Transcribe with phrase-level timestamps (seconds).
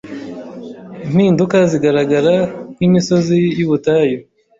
[1.07, 2.33] impinduka zigaragara
[2.77, 4.17] nkimisozi yubutayu